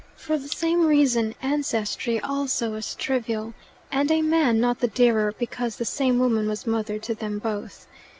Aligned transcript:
For 0.15 0.39
the 0.39 0.47
same 0.47 0.87
reason 0.87 1.35
ancestry 1.43 2.19
also 2.19 2.71
was 2.71 2.95
trivial, 2.95 3.53
and 3.91 4.09
a 4.09 4.23
man 4.23 4.59
not 4.59 4.79
the 4.79 4.87
dearer 4.87 5.31
because 5.37 5.75
the 5.75 5.85
same 5.85 6.17
woman 6.17 6.47
was 6.47 6.65
mother 6.65 6.97
to 6.97 7.13
them 7.13 7.37
both. 7.37 7.85